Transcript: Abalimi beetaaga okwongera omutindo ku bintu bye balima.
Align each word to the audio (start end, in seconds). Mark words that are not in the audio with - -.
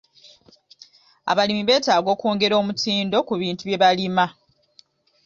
Abalimi 1.31 1.63
beetaaga 1.65 2.09
okwongera 2.15 2.55
omutindo 2.61 3.17
ku 3.27 3.33
bintu 3.41 3.61
bye 3.65 3.79
balima. 3.83 4.25